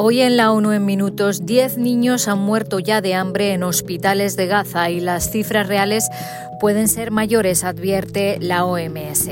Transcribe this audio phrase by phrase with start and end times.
[0.00, 4.36] Hoy en la ONU en minutos, 10 niños han muerto ya de hambre en hospitales
[4.36, 6.08] de Gaza y las cifras reales
[6.60, 9.28] pueden ser mayores, advierte la OMS.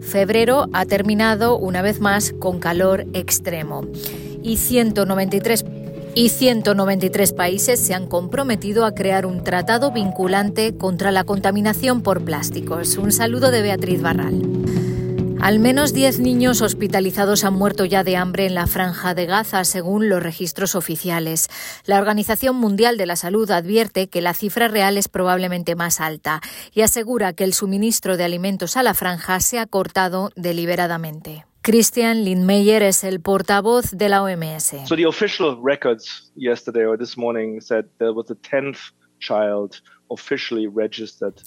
[0.00, 3.86] Febrero ha terminado una vez más con calor extremo
[4.42, 5.64] y 193
[6.16, 12.24] y 193 países se han comprometido a crear un tratado vinculante contra la contaminación por
[12.24, 12.96] plásticos.
[12.96, 14.42] Un saludo de Beatriz Barral.
[15.42, 19.64] Al menos 10 niños hospitalizados han muerto ya de hambre en la franja de Gaza,
[19.64, 21.48] según los registros oficiales.
[21.86, 26.42] La Organización Mundial de la Salud advierte que la cifra real es probablemente más alta
[26.74, 31.46] y asegura que el suministro de alimentos a la franja se ha cortado deliberadamente.
[31.62, 34.86] Christian Lindmeyer es el portavoz de la OMS.
[34.86, 39.76] So the official records yesterday or this morning said there was a 10th child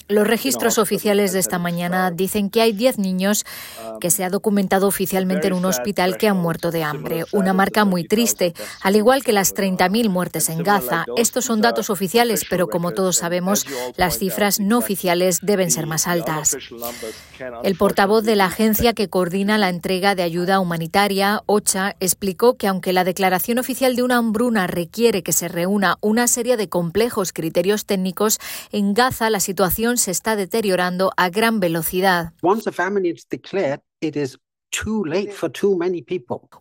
[0.08, 3.44] los registros oficiales de esta mañana dicen que hay 10 niños
[4.00, 7.84] que se ha documentado oficialmente en un hospital que han muerto de hambre, una marca
[7.84, 11.04] muy triste, al igual que las 30.000 muertes en Gaza.
[11.16, 13.66] Estos son datos oficiales, pero como todos sabemos,
[13.96, 16.56] las cifras no oficiales deben ser más altas.
[17.62, 22.66] El portavoz de la agencia que coordina la entrega de ayuda humanitaria, OCHA, explicó que
[22.66, 27.32] aunque la declaración oficial de una hambruna requiere que se reúna una serie de complejos
[27.32, 28.38] criterios técnicos,
[28.72, 32.32] en Gaza la situación se está deteriorando a gran velocidad.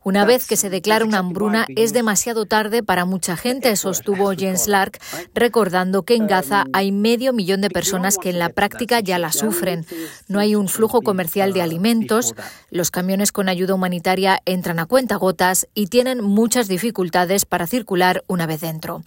[0.04, 4.68] Una vez que se declara una hambruna es demasiado tarde para mucha gente, sostuvo Jens
[4.68, 5.00] Lark,
[5.34, 9.32] recordando que en Gaza hay medio millón de personas que en la práctica ya la
[9.32, 9.86] sufren.
[10.28, 12.36] No hay un flujo comercial de alimentos,
[12.70, 18.46] los camiones con ayuda humanitaria entran a cuentagotas y tienen muchas dificultades para circular una
[18.46, 19.04] vez dentro.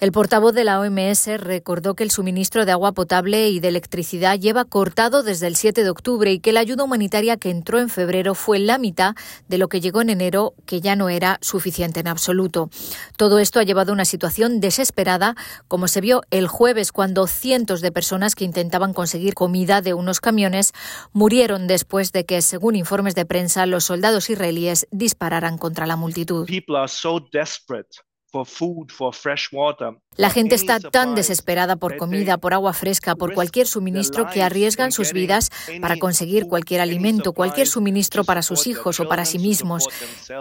[0.00, 4.38] El portavoz de la OMS recordó que el suministro de agua potable y de electricidad
[4.38, 7.88] lleva cortado desde el 7 de octubre y que la ayuda humanitaria que entró en
[7.88, 9.14] febrero fue la mitad
[9.48, 12.70] de lo que llegó en enero, que ya no era suficiente en absoluto.
[13.16, 15.36] Todo esto ha llevado a una situación desesperada,
[15.68, 20.20] como se vio el jueves cuando cientos de personas que intentaban conseguir comida de unos
[20.20, 20.72] camiones
[21.12, 26.46] murieron después de que, según informes de prensa, los soldados israelíes dispararan contra la multitud.
[30.16, 34.92] La gente está tan desesperada por comida, por agua fresca, por cualquier suministro que arriesgan
[34.92, 35.50] sus vidas
[35.80, 39.88] para conseguir cualquier alimento, cualquier suministro para sus hijos o para sí mismos.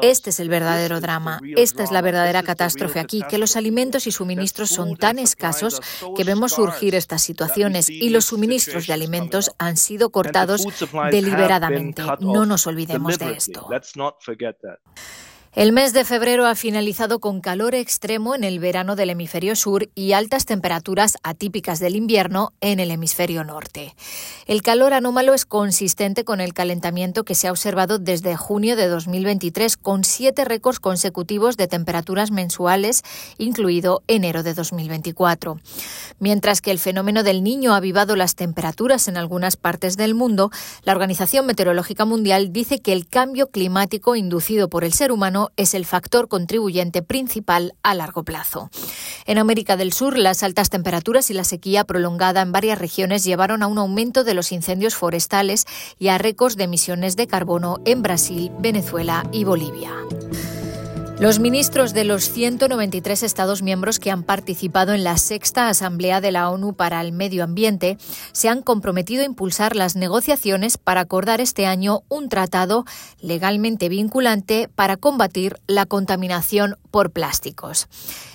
[0.01, 1.39] Este es el verdadero drama.
[1.55, 5.81] Esta es la verdadera catástrofe aquí, que los alimentos y suministros son tan escasos
[6.15, 10.65] que vemos surgir estas situaciones y los suministros de alimentos han sido cortados
[11.11, 12.03] deliberadamente.
[12.19, 13.67] No nos olvidemos de esto.
[15.56, 19.88] El mes de febrero ha finalizado con calor extremo en el verano del hemisferio sur
[19.94, 23.94] y altas temperaturas atípicas del invierno en el hemisferio norte.
[24.47, 28.88] El calor anómalo es consistente con el calentamiento que se ha observado desde junio de
[28.88, 33.03] 2023, con siete récords consecutivos de temperaturas mensuales,
[33.38, 35.59] incluido enero de 2024.
[36.18, 40.50] Mientras que el fenómeno del niño ha avivado las temperaturas en algunas partes del mundo,
[40.84, 45.73] la Organización Meteorológica Mundial dice que el cambio climático inducido por el ser humano es
[45.73, 48.69] el factor contribuyente principal a largo plazo.
[49.25, 53.63] En América del Sur, las altas temperaturas y la sequía prolongada en varias regiones llevaron
[53.63, 55.65] a un aumento de los incendios forestales
[55.99, 59.91] y a récords de emisiones de carbono en Brasil, Venezuela y Bolivia.
[61.19, 66.31] Los ministros de los 193 Estados miembros que han participado en la sexta Asamblea de
[66.31, 67.97] la ONU para el Medio Ambiente
[68.31, 72.84] se han comprometido a impulsar las negociaciones para acordar este año un tratado
[73.22, 77.87] legalmente vinculante para combatir la contaminación por plásticos.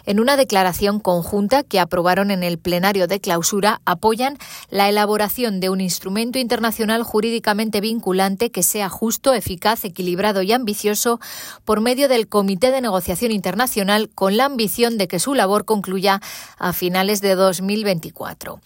[0.04, 4.36] En una declaración conjunta que aprobaron en el plenario de clausura, apoyan
[4.68, 11.20] la elaboración de un instrumento internacional jurídicamente vinculante que sea justo, eficaz, equilibrado y ambicioso
[11.64, 16.20] por medio del Comité de Negociación Internacional con la ambición de que su labor concluya
[16.58, 18.58] a finales de 2024.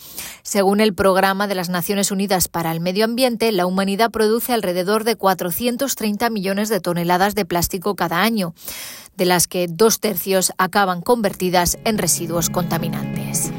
[0.43, 5.05] Según el Programa de las Naciones Unidas para el Medio Ambiente, la humanidad produce alrededor
[5.05, 8.55] de 430 millones de toneladas de plástico cada año
[9.17, 13.51] de las que dos tercios acaban convertidas en residuos contaminantes.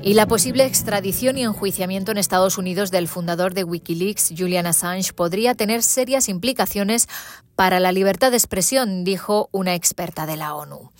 [0.00, 5.12] Y la posible extradición y enjuiciamiento en Estados Unidos del fundador de Wikileaks, Julian Assange,
[5.12, 7.06] podría tener serias implicaciones
[7.54, 10.90] para la libertad de expresión, dijo una experta de la ONU.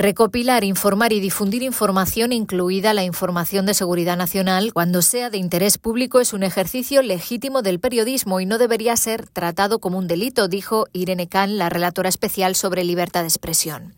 [0.00, 5.76] Recopilar, informar y difundir información, incluida la información de seguridad nacional, cuando sea de interés
[5.76, 10.46] público, es un ejercicio legítimo del periodismo y no debería ser tratado como un delito,
[10.46, 13.92] dijo Irene Khan, la relatora especial sobre libertad de expresión.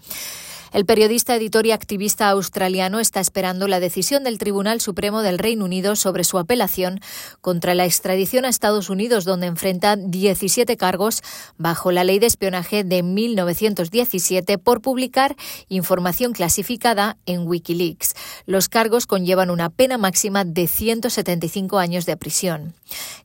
[0.73, 5.65] El periodista, editor y activista australiano está esperando la decisión del Tribunal Supremo del Reino
[5.65, 7.01] Unido sobre su apelación
[7.41, 11.23] contra la extradición a Estados Unidos, donde enfrenta 17 cargos
[11.59, 15.35] bajo la ley de espionaje de 1917 por publicar
[15.69, 18.15] información clasificada en Wikileaks.
[18.47, 22.75] Los cargos conllevan una pena máxima de 175 años de prisión.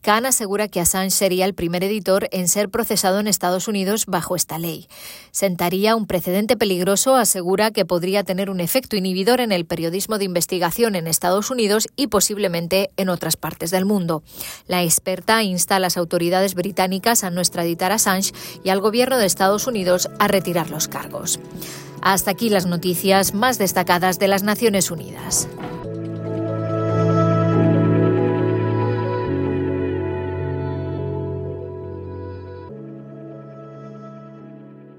[0.01, 4.35] Khan asegura que Assange sería el primer editor en ser procesado en Estados Unidos bajo
[4.35, 4.87] esta ley.
[5.31, 10.23] Sentaría un precedente peligroso, asegura que podría tener un efecto inhibidor en el periodismo de
[10.23, 14.23] investigación en Estados Unidos y posiblemente en otras partes del mundo.
[14.67, 18.31] La experta insta a las autoridades británicas a no extraditar a Assange
[18.63, 21.41] y al gobierno de Estados Unidos a retirar los cargos.
[22.01, 25.49] Hasta aquí las noticias más destacadas de las Naciones Unidas.